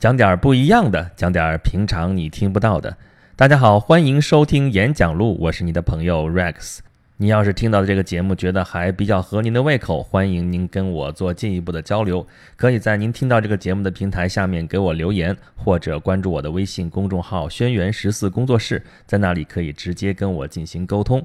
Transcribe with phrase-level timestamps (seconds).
[0.00, 2.96] 讲点不一样的，讲点平常你听不到的。
[3.36, 6.78] 大家好，欢迎收听演讲录，我是你的朋友 Rex。
[7.18, 12.26] 你要是听到的这个节目觉得还比较合您的胃口，欢迎您跟我做进一步的交流，
[12.56, 21.22] 可以在您听到这个节目的平台下面给我留言，或者关注我的微信公众号“轩辕十四工作室”，在那里可以直接跟我进行沟通。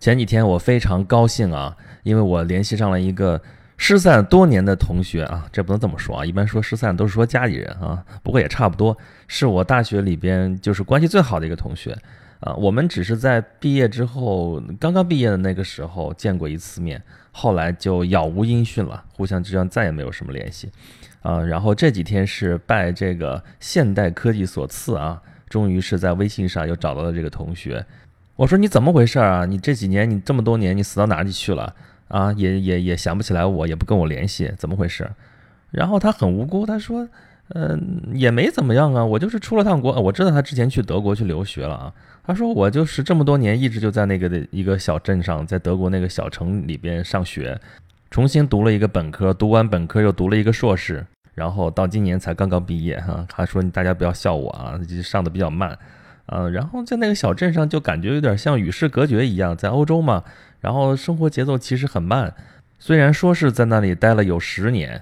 [0.00, 3.38] 前几天我非常高兴啊，因为我联系上了一个。
[3.80, 8.94] 失散多年的同学啊，这不能这么说啊，一般说失散都是说家里人啊，不过也差不多，
[9.28, 11.96] 是我大学里边就是关系最好的一个同学
[12.40, 12.52] 啊。
[12.54, 17.00] 我们只是在毕业之后，刚刚毕业的那个时候见过一次面，
[17.30, 20.70] 后来就杳无音讯了，互相之间再也没有什么联系
[21.22, 21.40] 啊。
[21.40, 27.86] 然后这几天是拜这个现代科技所赐啊，终于是在微信上又找到了这个同学。
[28.34, 29.44] 我说你怎么回事啊？
[29.46, 31.74] 你这几年你这么多年你死到哪里去了？
[32.08, 35.08] 啊，也也也想不起来我，也不跟我联系，怎么回事？
[35.70, 37.06] 然后他很无辜，他说
[37.54, 39.92] ：“嗯，也没怎么样啊，我就是出了趟国。
[40.00, 41.92] 我知道他之前去德国去留学了啊。
[42.24, 47.58] 他说我就是这么多年一直就在那个的一个小镇上，在德国那个小城里边上学，
[48.10, 53.24] 重新读了一个本科，读完本科又读了一个硕士，然后到今年才刚刚毕业哈。
[53.28, 55.78] 他说大家不要笑我啊，上的比较慢，
[56.28, 60.24] 嗯，然后在那个小镇上就感觉有点像与世隔绝一样，在欧洲嘛。”
[60.60, 62.34] 然后生活节奏其实很慢，
[62.78, 65.00] 虽然说是在那里待了有十年，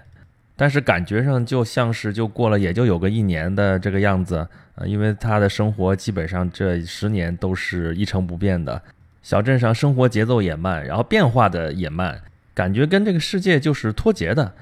[0.55, 4.37] 但是感觉上就像是就过了也就有个一年的这个样子
[4.75, 8.81] 啊，因为他的生活基本上这十年都是一成不变的。
[9.23, 12.21] 小镇上生活节奏也慢，然后变化的也慢，
[12.55, 14.53] 感觉跟这个世界就是脱节的。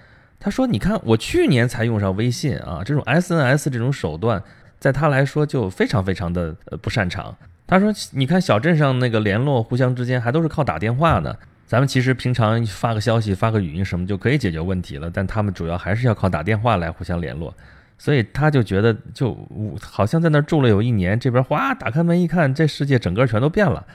[0.41, 4.43] 他说：“你看，我去年才用上微信啊，这种 SNS 这种手段，
[4.85, 7.35] 在他来说就非常非常的呃不擅长。”
[7.67, 11.35] 他说：“你看小镇上那个联络，互相之间还都是靠打电话呢。
[11.67, 17.55] 咱们其实平常发个消息、发个语音什么就可以解决问题了，但他们主要还是要靠打电话来互相联络。
[17.97, 19.35] 所以他就觉得，就
[19.81, 23.87] 好像在那儿住了有一年，这边哗打开门一看，这世界整个全都变了。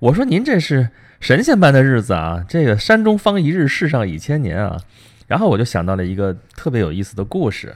[0.00, 0.88] 我说您这是
[1.20, 2.44] 神仙般的日子啊！
[2.48, 4.76] 这个山中方一日，世上已千年啊！
[5.28, 7.72] 然后我就想到了一个特别有意思的故事。”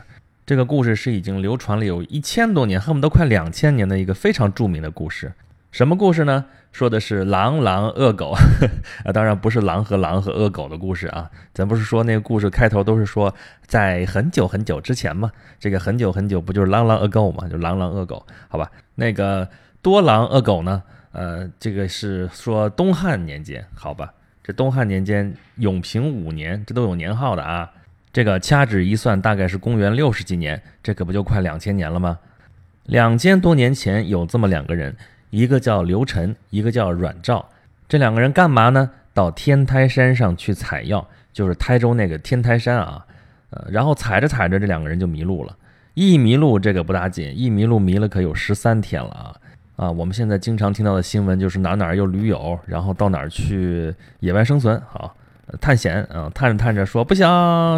[0.48, 5.30] 这个故事是已经流传了有一千多年，恨不得快两千年的一个非常著名的故事。
[5.70, 6.46] 什么故事呢？
[6.72, 8.30] 说的是狼狼恶狗
[9.04, 11.30] 啊，当然不是狼和狼和恶狗的故事啊。
[11.52, 13.34] 咱不是说那个故事开头都是说
[13.66, 15.30] 在很久很久之前吗？
[15.60, 17.46] 这个很久很久不就是狼狼恶狗吗？
[17.46, 18.70] 就狼狼恶狗，好吧？
[18.94, 19.46] 那个
[19.82, 20.82] 多狼恶狗呢？
[21.12, 24.14] 呃，这个是说东汉年间，好吧？
[24.42, 27.70] 这东汉年间永平五年，这都有年号的啊。
[28.12, 32.18] 这个掐指一算，大概是公元六十几年，这可不就快两千年了吗？
[32.84, 34.96] 两千多年前有这么两个人，
[35.30, 37.48] 一个叫刘晨，一个叫阮照。
[37.86, 38.90] 这两个人干嘛呢？
[39.12, 43.04] 到天台山上去采药，就是台州那个天台山啊。
[43.50, 45.56] 呃，然后踩着踩着，这两个人就迷路了。
[45.94, 49.36] 一迷路这个不打紧，一迷路迷了可有十三天了啊！
[49.76, 55.14] 啊，我们现在经常听到的新闻就是哪哪有驴友，然后到哪儿去野外生存，好。
[55.60, 57.26] 探险啊，探着探着说不行，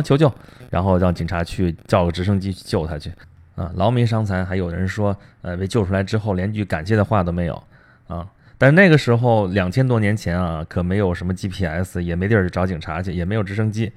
[0.02, 0.32] 求救，
[0.70, 3.12] 然后让警察去叫个直升机去救他去
[3.54, 4.44] 啊，劳民伤财。
[4.44, 7.62] 还有人说，呃，被救出来之后连句感谢的话都没有
[8.08, 8.26] 啊。
[8.58, 13.90] 但是那个时候两千多年前啊，可没有什么 GPS，也没地儿去找警察去，也没有直升机，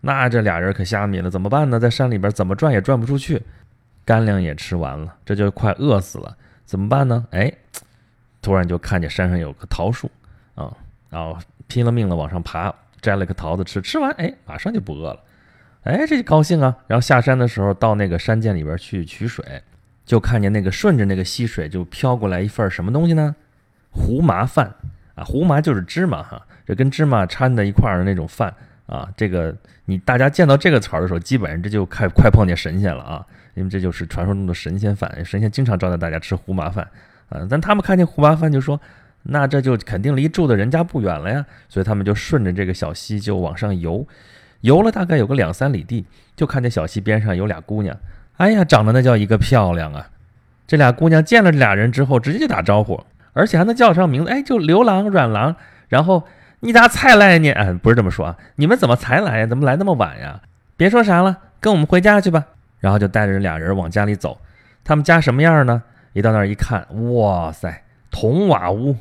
[0.00, 1.80] 那这俩人可瞎迷了，怎么办呢？
[1.80, 3.42] 在山里边怎么转也转不出去，
[4.04, 7.24] 干粮也吃完了，这就快饿死了，怎么办呢？
[7.30, 7.50] 哎，
[8.42, 10.10] 突然就看见山上有棵桃树
[10.56, 10.70] 啊，
[11.08, 12.74] 然后拼了命的往上爬。
[13.02, 15.20] 摘了个桃子吃，吃完哎，马上就不饿了，
[15.82, 16.74] 哎，这就高兴啊。
[16.86, 19.44] 然后下山的时候，到那个山涧里边去取水，
[20.06, 23.34] 就看见那个顺着那个溪水就飘过来一份什么东西呢？
[23.90, 24.72] 胡麻饭
[25.16, 28.54] 啊，胡麻就是芝麻哈，这跟芝麻掺在一块儿的那种饭
[28.86, 29.10] 啊。
[29.16, 36.88] 这个你大家见到这个词儿的时候，基本上这就快快碰见神仙了啊，因为这就是传说中的神仙饭，神仙经常招待大家吃胡麻饭
[37.28, 37.44] 啊。
[37.50, 38.80] 但他们看见胡麻饭就说。
[39.24, 44.06] 那这就肯定离住的人家不远了呀，所以他们就顺着这个小溪就往上游，
[44.62, 47.96] 游了大概有个两三里地，就看见小溪边上有俩姑娘，
[48.38, 50.08] 哎呀，长得那叫一个漂亮啊！
[50.66, 55.54] 这俩姑娘见了这俩人之后，直接就打招呼，而且还能叫上名字，哎，就刘郎、阮郎。
[55.88, 56.24] 然后
[56.60, 57.50] 你咋才来呢？
[57.52, 59.46] 哎，不是这么说啊，你们怎么才来呀？
[59.46, 60.40] 怎么来那么晚呀？
[60.76, 62.46] 别说啥了，跟我们回家去吧。
[62.80, 64.40] 然后就带着俩人往家里走。
[64.82, 65.82] 他们家什么样呢？
[66.14, 68.96] 一到那儿一看，哇塞，铜瓦屋。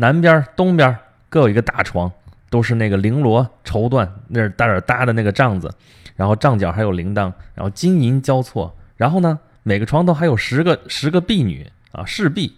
[0.00, 0.96] 南边、东边
[1.28, 2.10] 各有一个大床，
[2.48, 5.70] 都是那个绫罗绸缎，那儿大点搭的那个帐子，
[6.16, 12.50] 然后帐角还有铃铛，然后金银交错，然后呢，每个床头还有十个十个婢女啊侍婢，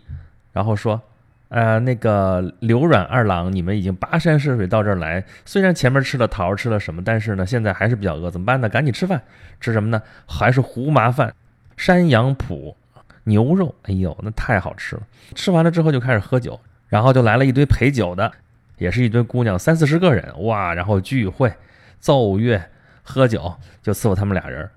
[0.52, 1.02] 然后说，
[1.48, 8.68] 呃，那个刘阮二郎，你们已经跋山涉水到这儿来，虽然前面吃了桃，吃了什么，但是呢，现在还是比较饿，怎么办呢？
[8.68, 9.20] 赶紧吃饭，
[9.60, 10.00] 吃什么呢？
[10.28, 11.34] 还是胡麻饭，
[11.76, 12.76] 山羊脯
[13.24, 15.02] 牛肉，哎呦，那太好吃了。
[15.34, 16.60] 吃完了之后就开始喝酒，
[16.92, 18.30] 然后就来了一堆陪酒的，
[18.76, 21.50] 也是一堆姑娘，三四十个人，哇，然后聚会、
[21.98, 22.62] 奏乐、
[23.02, 24.68] 喝酒，就伺候他们俩人。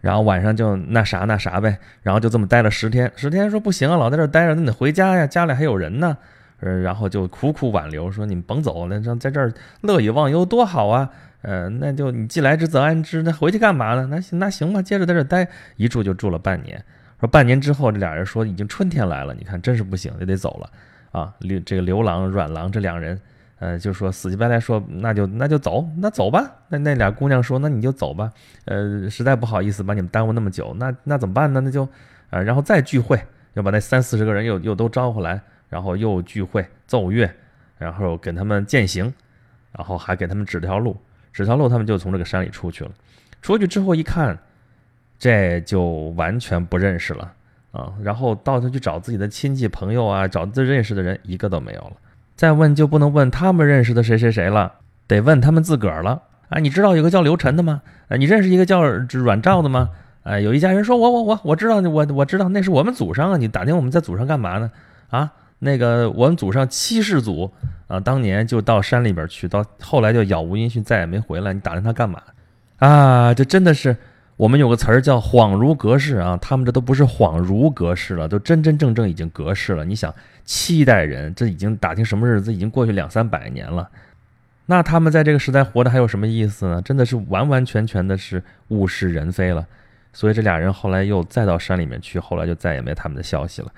[0.00, 3.10] 然后晚上就那啥那啥呗，然后就这么待了十天。
[3.16, 6.16] 十天说不行啊，老在这待着，那得回家呀，家里还有人呢。
[6.60, 11.10] 呃，然后就苦苦挽留，说你们甭走了，让在这儿乐以忘忧多好啊。
[11.42, 14.06] 呃，那就你既来之则安之，那回去干嘛呢？
[14.08, 16.80] 那行那行吧，接着在这待，一住就住了半年。
[17.18, 20.70] 说半年之后，这俩人说已经春天来了，你看真是不行，就得走了
[21.14, 21.34] 啊。
[21.38, 23.18] 刘这个刘郎、阮郎这两人。
[23.60, 26.44] 呃，就说死乞白赖说，那就那就走，那走吧。
[26.68, 28.30] 那那俩姑娘说，那你就走吧。
[28.66, 31.60] 呃，实在不好意思把你们耽误那么久，那那怎么办呢？
[31.60, 31.88] 那就，
[32.28, 33.18] 呃，然后再聚会，
[33.54, 35.40] 要把那三四十个人又又都招回来，
[35.70, 37.30] 然后又聚会奏乐，
[37.78, 39.10] 然后给他们践行，
[39.72, 41.00] 然后还给他们指条路，
[41.32, 42.90] 指条路，他们就从这个山里出去了。
[43.40, 44.36] 出去之后一看，
[45.18, 47.32] 这就完全不认识了
[47.74, 47.92] 啊。
[48.00, 51.92] 然后到处去找自己的亲戚朋友啊，找自认识的人，一个都没有了。
[52.36, 54.72] 再问就不能问他们认识的谁谁谁了，
[55.06, 56.58] 得问他们自个儿了啊！
[56.58, 57.82] 你知道有个叫刘晨的吗？
[58.08, 59.90] 啊，你认识一个叫阮兆的吗？
[60.24, 63.36] 啊，有一家人说，我我我我知道，我我知道，那是我们祖上啊！
[63.36, 64.70] 你打听我们在祖上干嘛呢？
[65.10, 65.30] 啊，
[65.60, 67.52] 那个我们祖上七世祖
[67.86, 71.52] 啊，当年就到山里边去，到后来就杳无音讯，再也没回来。
[71.52, 72.20] 你打听他干嘛？
[72.78, 73.96] 啊，这真的是。
[74.36, 79.84] 我们有个词儿叫“恍如隔世”啊，他们这都不是恍如隔世了，都真真正正已经隔世了。
[79.84, 80.12] 你想，
[80.44, 83.88] 七代人，这已经打听什么日子，已经过去两三百年了，
[84.66, 86.82] 那他们在这个时代活的还有什么意思呢？
[86.82, 89.64] 真的是完完全全的是物是人非了。
[90.12, 93.70] 所以这俩人后来又再到山里面去，后来就再也没他们的消息了。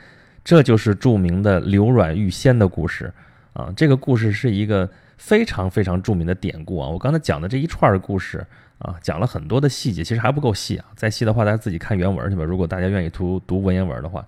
[0.43, 3.13] 这就是著名的刘阮遇仙的故事
[3.53, 3.71] 啊。
[3.77, 4.89] 这个故事是一个
[5.19, 6.89] 非常非常著名的典故啊。
[6.89, 8.47] 我刚才讲的这一串故事。
[8.79, 10.85] 啊，讲了很多的细节，其实还不够细啊。
[10.95, 12.45] 再细的话，大家自己看原文去吧。
[12.45, 14.27] 如果大家愿意读读文言文的话，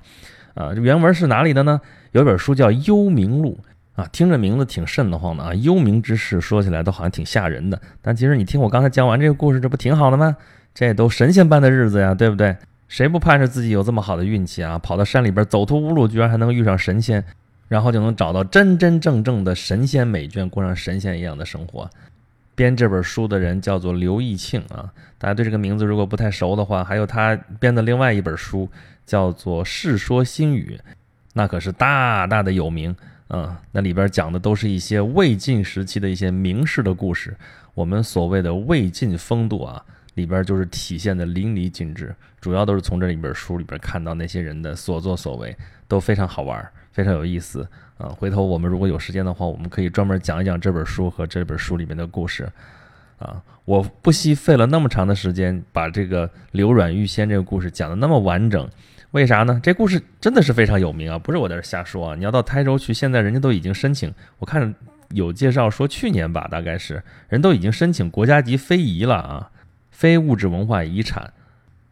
[0.54, 1.80] 啊，这原文是哪里的呢？
[2.12, 3.58] 有一本书叫《幽冥录》
[4.00, 5.54] 啊，听着名字挺瘆得慌的啊。
[5.54, 10.36] 幽冥之事说起来都好像挺吓人的，但其实你听我刚才讲完这个故事，这不挺好的吗？
[10.74, 12.56] 这都神仙般的日子呀，对不对？
[12.88, 14.78] 谁不盼着自己有这么好的运气啊？
[14.78, 17.22] 跑到山里边走投无路，居然还能遇上神仙，
[17.68, 21.90] 然后就能找到真真正正的神仙美眷，过上神仙一样的生活。
[22.58, 28.68] 编这本书的人叫做刘义庆啊，大家对这个名字如果不太熟的话，还有他编的另外一本书
[29.06, 30.76] 叫做《世说新语》，
[31.34, 32.92] 那可是大大的有名
[33.28, 33.62] 啊。
[33.70, 37.36] 那里边讲的都是一些魏晋时期的一些名士的故事，
[37.74, 39.80] 我们所谓的魏晋风度啊，
[40.14, 42.12] 里边就是体现的淋漓尽致。
[42.40, 45.56] 主要都是从这一本书里边看到那些人的所作所为，
[45.86, 46.68] 都非常好玩，
[46.98, 47.64] 非常有意思。
[47.96, 52.50] 啊，回头我们如果有时间的话，我们可以专门讲一讲这本书和这本书里面的故事。
[53.18, 58.68] 啊，我不惜费了那么长的时间，把这个刘阮遇仙这个故事讲的那么完整，
[59.12, 59.60] 为啥呢？
[59.62, 62.16] 这故事真的是非常有名啊，不是我在这瞎说啊。
[62.16, 64.74] 你要到台州去，现在人家都已经申请，我看
[65.10, 69.50] 有介绍说去年吧，大概是人都已经申请国家级非遗了啊，
[69.92, 71.32] 非物质文化遗产。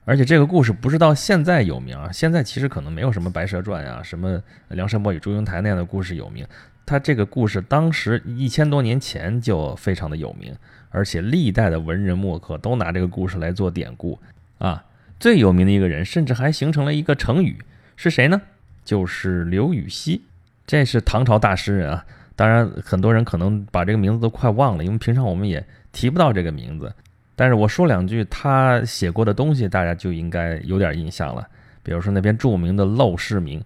[0.06, 6.46] 而且这个故事不是到现在有名啊，现在其实可能没有什么《白蛇传》呀、什么梁山伯与祝英台那样的故事有名。
[6.86, 10.54] 他这个故事当时一千多年前就非常的有名，
[10.90, 14.16] 而且历代的文人墨客都拿这个故事来做典故
[14.58, 14.84] 啊。
[15.18, 17.58] 最有名的一个人，甚至还形成了一个成语，
[17.96, 18.40] 是谁呢？
[18.84, 20.22] 就是刘禹锡，
[20.64, 22.06] 这是唐朝大诗人啊。
[22.36, 26.94] 当然，很多人可能把这个名字都快忘了，因为平常我们也提不到这个名字。
[27.38, 31.46] 但是我说两句他写过的东西，大家就应该有点印象了。
[31.82, 33.60] 比如说那篇著名的《陋室铭》：“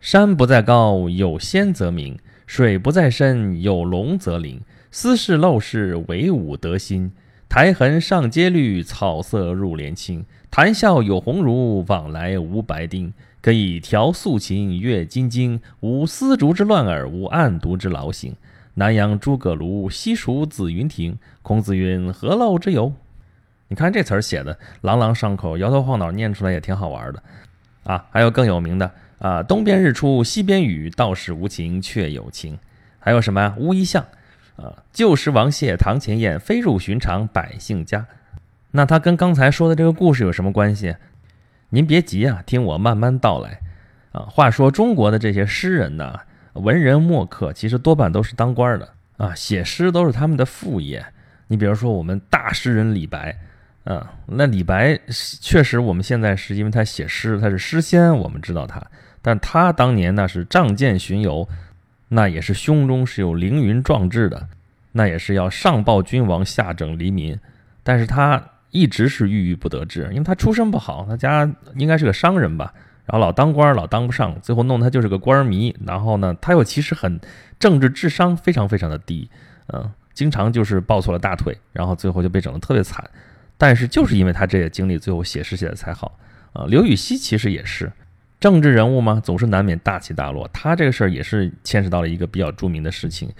[0.00, 2.16] 山不在高，有仙则名；
[2.46, 4.60] 水不在深，有龙则灵。
[4.90, 7.10] 斯是陋室，惟吾德馨。
[7.48, 10.26] 苔痕上阶绿，草色入帘青。
[10.50, 13.12] 谈笑有鸿儒，往来无白丁。
[13.40, 15.60] 可以调素琴，阅金经。
[15.80, 18.34] 无丝竹之乱耳，无案牍之劳形。
[18.74, 21.16] 南阳诸葛庐，西蜀子云亭。
[21.42, 22.92] 孔子云：何陋之有？”
[23.68, 27.22] 你看这词儿写的朗朗上口，摇头晃脑念出来也挺好玩的，
[27.84, 32.58] 啊，还有更有名的啊，东边日出西边雨，道是无晴却有晴，
[33.00, 33.54] 还有什么呀？
[33.56, 34.04] 乌衣巷，
[34.56, 38.06] 啊，旧时王谢堂前燕，飞入寻常百姓家。
[38.72, 40.94] 那它跟刚才说的这个故事有什么关系？
[41.70, 43.58] 您别急啊，听我慢慢道来。
[44.12, 46.20] 啊，话说中国的这些诗人呢，
[46.52, 51.04] 文人墨客，其实多半都是当官的啊，写诗都是他们的副业。
[51.48, 53.36] 你比如说我们大诗人李白。
[53.84, 54.98] 嗯，那李白
[55.40, 58.82] 确实，我们现在是因为他写诗，他是诗仙，我们知道他。
[59.20, 61.46] 但他当年那是仗剑巡游，
[62.08, 64.48] 那也是胸中是有凌云壮志的，
[64.92, 67.38] 那也是要上报君王，下整黎民。
[67.82, 72.72] 但是他一直是郁郁不得志，因为他出身不好，他家应该是个商人吧，
[73.04, 75.76] 然后老当官老当不上，最后弄他就是个官迷。
[75.86, 77.20] 然后呢，他又其实很
[77.58, 79.28] 政治智商非常非常的低，
[79.74, 83.04] 嗯，经常就是抱错了大腿，然后最后就被整得特别惨。
[83.56, 86.18] 但是就是因为他这些经历，最后写诗写的才好
[86.52, 86.64] 啊。
[86.66, 87.92] 刘禹锡其实也是。
[88.40, 90.46] 政治人物嘛，总是难免大起大落。
[90.52, 93.30] 他这个事儿也是牵扯到了一个比较著名的事情。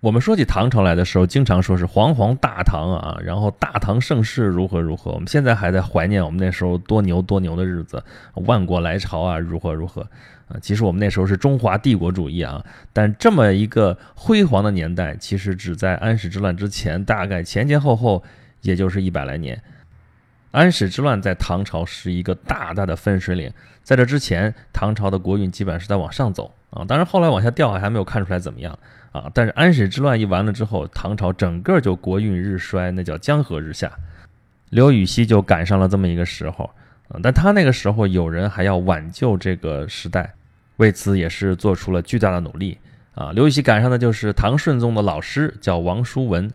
[0.00, 5.12] 我们说起唐朝来的时候，经常说是煌煌大唐啊，然后大唐盛世如何如何。
[5.12, 8.02] 我们现在还在怀念我们那时候多牛多牛的日子，
[8.34, 10.02] 万国来朝啊，如何如何
[10.48, 10.58] 啊。
[10.60, 18.22] 其实我们那时候是中华帝国主义啊，但这么一个辉煌的年代，其实只在安史之乱之前，大概前前后后
[18.66, 19.60] 也就是一百来年。
[20.50, 28.78] 安史之乱在唐朝是一个大大的分水岭，在这之前，唐朝的国运基本是在往上走啊，当然后来往下掉还没有看出来怎么样
[29.12, 29.30] 啊。
[29.34, 33.92] 但是安史之乱一完了之后，唐朝整个就国运日衰，那叫江河日下。
[34.70, 36.70] 刘禹锡就赶上了这么一个时候
[37.08, 40.32] 啊，但他那个时候有人还要挽救这个时代，
[40.76, 42.78] 为此也是做出了巨大的努力
[43.14, 43.30] 啊。
[43.32, 46.50] 刘禹锡赶上的就是唐顺宗的老师，叫王叔文。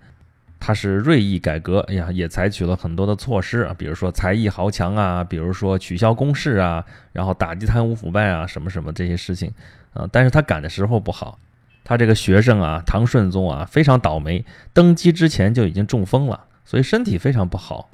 [0.64, 9.52] 他是锐意改革，哎呀，也采取了很多的措施啊，比如说才艺豪强啊，比如说取消公示啊，然后打击贪污腐败啊，什么什么这些事情
[9.94, 10.08] 啊。
[10.12, 11.40] 但是他赶的时候不好，
[11.84, 17.90] 他这个学生啊，唐顺宗啊，非常倒霉，登基之前就已经中风了，所以身体非常不好。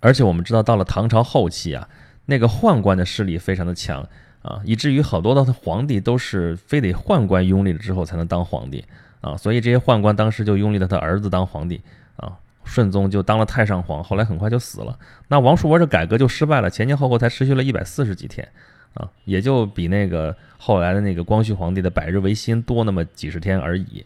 [0.00, 1.88] 而且我们知道，到了唐朝后期啊，
[2.26, 4.06] 那个宦官的势力非常的强
[4.42, 8.84] 啊，以至于好多的皇帝都是非得宦官拥立了之后才能当皇帝
[9.22, 11.80] 啊，所以这些宦官当时就拥立了他儿子当皇帝。
[12.20, 14.98] 啊，顺宗就当了太上皇，后来很快就死了。
[15.28, 18.46] 那王叔文这改革就失败了，前前后后才持续了一百四十几天，
[18.94, 24.04] 啊，也就比那个后来的那个光绪皇帝的百日维新多那么几十天而已。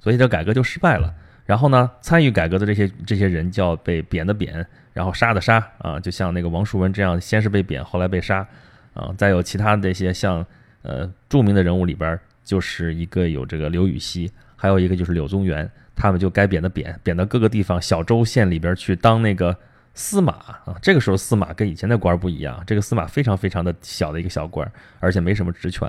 [0.00, 1.12] 所以这改革就失败了。
[1.44, 8.46] 然后呢，参与改革的这些这些人叫被贬的贬，然后杀的杀，啊，就像那个王叔文这样，先是被贬，后来被杀，
[8.94, 10.44] 啊，再有其他这些像
[10.82, 15.70] 呃著名的人物里边，就是一个有这个刘禹锡，还有一个就是柳宗元。
[15.96, 19.56] 他们就该贬的贬，贬到各个地方小州县里边去当那个
[19.94, 20.76] 司马啊。
[20.82, 25.88] 这个时候司马跟以前的官不一样，这个司马非常非常的小的一个小官，而且没什么职权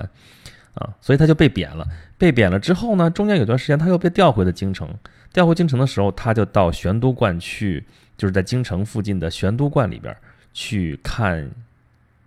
[0.74, 1.86] 啊，所以他就被贬了。
[2.16, 4.88] 被贬了之后呢，中间有段时间他又被调回了京城。
[5.30, 7.84] 调回京城的时候，他就到玄都观去，
[8.16, 10.16] 就是在京城附近的玄都观里边
[10.54, 11.50] 去看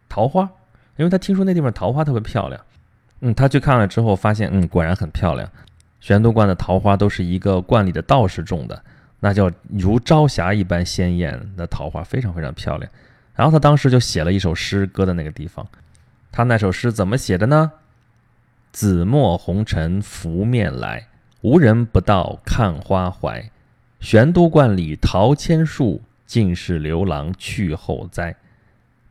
[0.08, 0.44] 桃花，
[0.98, 2.62] 因为他听说那地方桃花特别漂亮。
[3.22, 5.50] 嗯，他去看了之后，发现嗯，果然很漂亮。
[6.02, 8.84] 玄都观的桃花都是一个观里的道士种的，
[9.22, 12.92] 那叫如朝霞一般鲜艳的桃花，非常非常漂亮。
[13.36, 15.66] 然后他当时就写了一首诗，搁在那个地方。
[16.32, 17.72] 他那首诗怎么写的呢？
[18.72, 21.08] 紫陌红尘拂面来，
[21.42, 23.50] 无人不道看花怀。
[24.00, 28.36] 玄都观里桃千树，尽是刘郎去后栽。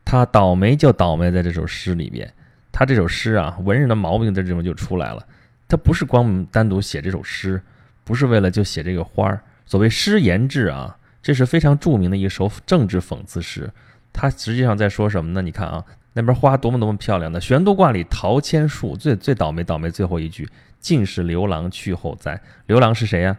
[0.03, 2.33] 他倒霉就倒霉在这首诗里面。
[2.71, 5.25] 他这首诗啊，文人的毛病在这种就出来了。
[5.71, 7.61] 他不是光单独写这首诗，
[8.03, 9.39] 不是为了就写这个花儿。
[9.65, 13.71] 所谓诗言志啊，这是非常著名的一首政治讽刺诗。
[14.11, 15.41] 他实际上在说什么呢？
[15.41, 20.45] 你看啊，那边花多么多么漂亮的玄都观里桃千树，最最倒霉倒霉最后一句，
[20.81, 22.37] 尽是刘郎去后栽。
[22.65, 23.37] 刘郎是谁呀？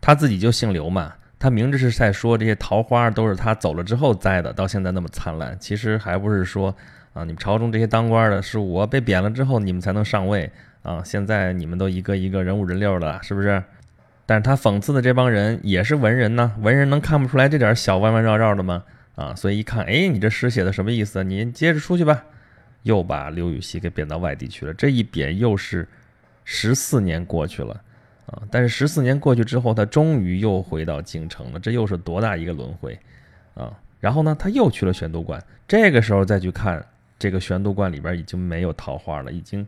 [0.00, 1.12] 他自己就姓刘嘛。
[1.38, 5.54] 他明着是在说这些桃花都是他走了之后栽的，到现在那么灿烂。
[5.60, 6.74] 其实还不是说
[7.12, 10.50] 啊，你们朝中这些当官的，是我被贬了之后，你们才能上位。
[10.84, 13.64] 啊，现在你们都一个一个人五人六了，是不是？
[14.26, 18.84] 但是他讽刺的这帮人也是文人呢，文人能看不出来这点小弯弯绕绕的吗？
[19.16, 21.24] 啊，所以一看，哎，你这诗写的什么意思？
[21.24, 22.22] 你接着出去吧，
[22.82, 24.74] 又把刘禹锡给贬到外地去了。
[24.74, 25.88] 这一贬又是
[26.44, 27.80] 十四年过去了，
[28.26, 32.98] 啊，但是十四年过去之后，他终于又回到京城了，这又是多大一个轮回
[33.54, 33.72] 啊！
[34.00, 36.84] 然后呢，他又去了玄都观，这个时候再去看
[37.18, 39.66] 这个玄都观里边已经没有桃花了，已经。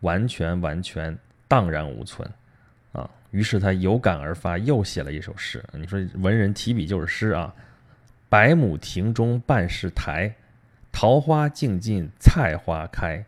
[0.00, 1.16] 完全完全
[1.48, 2.28] 荡然无存，
[2.92, 3.08] 啊！
[3.30, 5.62] 于是他有感而发，又写了一首诗。
[5.72, 7.54] 你说文人提笔就是诗啊！
[8.28, 10.34] 百亩庭中半是苔，
[10.92, 13.24] 桃花尽尽菜花开。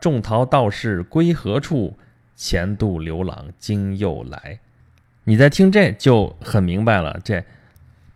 [0.00, 1.98] 种桃道士归何处？
[2.36, 4.60] 前度刘郎今又来。
[5.24, 7.44] 你在听这就很明白了，这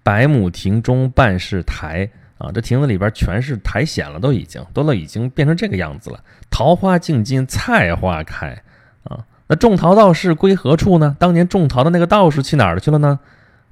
[0.05, 2.09] 百亩庭中半是苔。
[2.43, 6.19] 啊，这亭子里边全是苔藓了，都已经都都已经变成这个样子了。
[6.51, 8.61] 桃花尽尽菜花开，
[9.05, 11.17] 啊，那种桃道士归何处呢？
[11.21, 13.21] 当年种桃的那个道士去哪儿去了呢？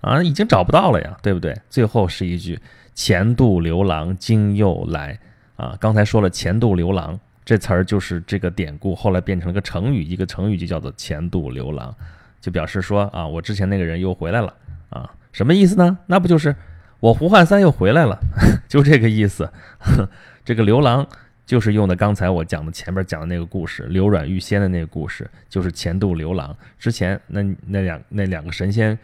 [0.02, 1.60] 啊，已经找不到了呀，对不对？
[1.68, 2.60] 最后是一句
[2.94, 5.18] “前度刘郎今又来”。
[5.56, 11.92] 啊，刚才说了“前度刘郎”，这词儿就是这个典故，后来变成了个成语，一个成语就叫做“前度刘郎”，
[12.40, 14.54] 就表示说啊，我之前那个人又回来了
[14.90, 15.98] 啊，什么意思呢？
[16.06, 16.54] 那不就是
[17.00, 18.18] 我胡汉三又回来了，
[18.68, 19.50] 就这个意思。
[20.44, 21.06] 这个刘郎
[21.46, 26.56] 就是用的刚才我讲的前面讲的那个故事，刘阮遇仙的那个故事，就是前度刘郎。
[26.78, 28.98] 之前那那两那两个神仙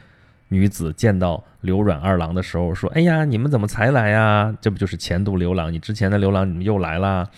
[0.49, 4.55] 女子见到刘阮二郎的时候说：“哎呀，你们怎么才来呀？
[4.61, 5.73] 这不就是前度刘郎？
[5.73, 7.29] 你之前的刘郎，你们又来了。”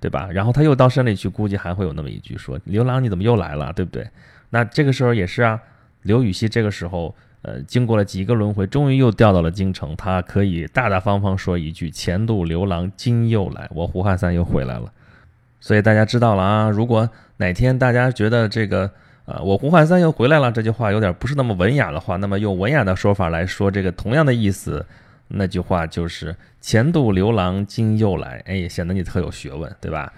[0.00, 0.28] 对吧？
[0.30, 4.06] 然后他又到山里去，估计还会有那么一句说：“刘郎，你怎么又来了？”对不对？
[4.50, 5.58] 那这个时候也是啊。
[6.02, 7.16] 刘禹锡这个时候，
[7.46, 14.90] 呃，经过了几个轮回，终于又调到了京城，他可以大大方方说一句：“前度刘郎今又来，我胡汉三又回来了。”
[15.60, 16.70] 所以大家知道了啊。
[16.70, 18.90] 如果哪天大家觉得这个，
[19.26, 24.86] 呃，我胡汉三又回来了这句话有点不是那么文雅的话，那么用文雅的说法来说这个同样的意思。
[25.28, 30.10] 那句话就是“前度刘郎今又来”，哎，显得你特有学问，对吧？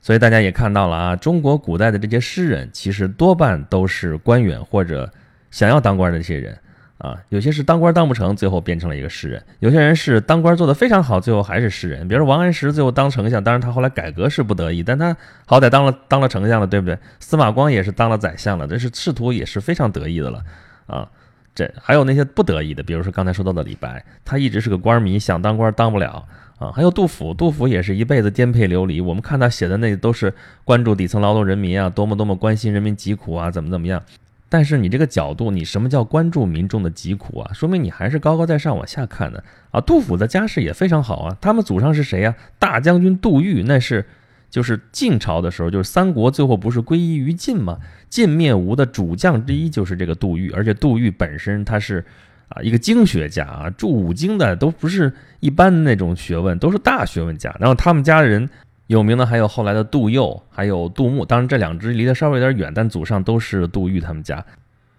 [0.00, 5.12] 所以大家也看到了啊，中国古代的这些诗人，其实多半都是官员或者
[5.56, 6.58] 想要当官的这些人
[6.98, 7.16] 啊。
[7.30, 12.06] 有些是当官当不成，最后变成了一个诗人；有些人是当官做得非常好，最后还是诗人。
[12.06, 16.98] 比如说王安石，最后当丞相，当然他后来改革是不得已，但他好歹当了当了丞相了，对不对？
[17.20, 20.42] 司马光也是当了宰相了，这是仕途也是非常得意的了
[20.86, 21.08] 啊。
[21.54, 26.70] 这还有那些不得已的，比如说刚才说到的李白，他一直是个官迷，想当官当不了啊。
[26.70, 29.00] 还有杜甫，杜甫也是一辈子颠沛流离。
[29.00, 30.34] 我们看他写的那都是
[30.66, 34.02] 关注底层劳动人民啊，多么多么关心人民疾苦啊，怎么怎么样。
[34.48, 37.52] 但是你这个角度，你什么叫关注民众的疾苦啊？
[37.52, 39.80] 说明你还是高高在上往下看的啊。
[39.80, 42.34] 杜甫的家世也非常好啊，他们祖上是谁呀？
[42.58, 44.04] 大将军杜预，那是。
[44.48, 47.78] 就是晋朝的时候，就是三国最后不是归依于晋吗？
[48.08, 52.02] 晋灭吴的主将之一就是这个杜预，而且杜预本身他是
[52.48, 57.54] 啊一个经学家啊，著五经的都不是一般那种学问，都是大学问家。
[57.58, 58.48] 然后他们家的人
[58.86, 61.24] 有名的还有后来的杜佑，还有杜牧。
[61.24, 64.44] 当然这两支离得稍微有点远，但祖上都是杜预他们家。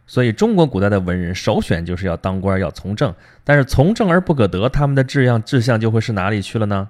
[0.05, 3.13] 所以中国古代的文人首选就是要当官要从政，
[3.43, 6.89] 但是从政而不可得，他们的志向志向就会是哪里去了呢？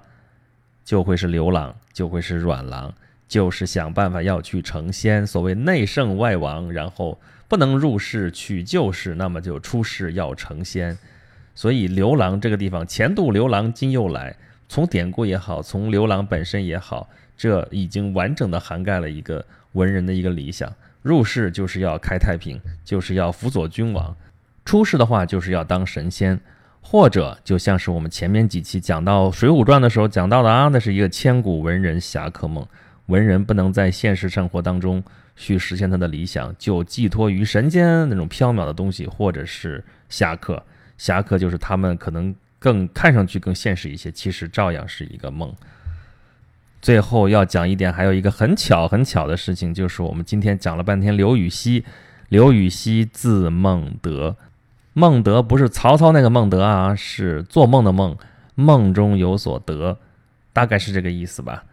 [0.84, 2.94] 就会是刘郎，就会是阮郎，
[3.26, 5.26] 就是想办法要去成仙。
[5.26, 10.96] 所谓内圣外王，然后不能入世取旧世，那么就出世要成仙。
[11.54, 14.36] 所以刘郎这个地方，前度刘郎今又来，
[14.68, 20.72] 从典故也好，从刘郎本身也好，这已经完整的涵盖了一个文人的一个理想。
[21.02, 24.14] 入世就是要开太平，就是要辅佐君王；
[24.64, 26.38] 出世的话，就是要当神仙。
[26.80, 32.66] 或者就像是我们前面几期讲到《水浒传》的时候讲到的啊，那是一个千古文人侠客梦。
[33.06, 35.02] 文人不能在现实生活当中
[35.36, 40.62] 去实现他的理想，就寄托于神仙那种缥缈的东西，或者是侠客。
[40.96, 45.54] 侠客就是他们可能更看上去更现实一些，其实照样是一个梦。
[46.80, 51.84] 最后要讲一点，还有一个很巧很巧的事情，就是我们今天讲了半天刘禹锡。
[52.28, 54.36] 刘禹锡字孟德。
[54.92, 58.16] 孟德不是曹操那个孟德啊，是做梦的梦，
[58.54, 59.98] 梦中有所得，
[60.52, 61.64] 大概是这个意思吧。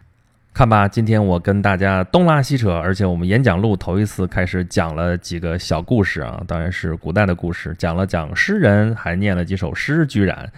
[0.54, 10.50] 看吧，今天我跟大家东拉西扯，而且我们演讲录头一次开始讲了几个小故事啊，当然是古代的故事，讲了讲诗人，还念了几首诗，居然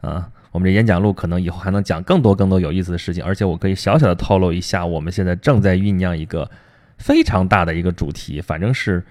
[0.00, 6.50] 啊，我们这演讲录可能以后还能讲更多更多有意思的事情，而且我可以小小的透露一下，我们现在正在酝酿一个
[6.98, 9.02] 非常大的一个主题，反正是。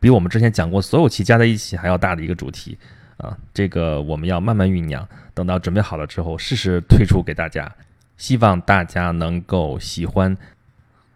[0.00, 2.78] 比我们之前讲过所有期加在一起还要大的一个主题
[3.16, 7.74] 啊，这个我们要慢慢酝酿，等到准备好了之后，适时推出给大家，
[8.16, 10.36] 希望大家能够喜欢，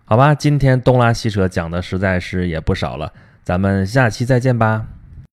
[0.04, 0.34] 好吧？
[0.34, 3.12] 今天东拉西扯讲的实在是也不少了，
[3.44, 4.84] 咱们下期再见吧。